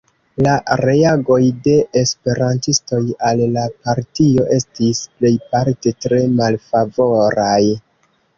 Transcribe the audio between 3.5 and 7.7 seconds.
la partio estis plejparte tre malfavoraj.